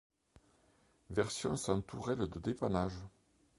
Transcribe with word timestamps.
Version 1.11 1.55
sans 1.55 1.79
tourelle 1.83 2.27
de 2.27 2.39
dépannage. 2.39 2.97